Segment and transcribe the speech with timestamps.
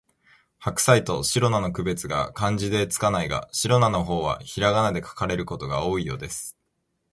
[0.57, 6.57] ハクサイとシロナの区別が漢字で付かないが、シロナの方はひらがなで書かれることが多いようです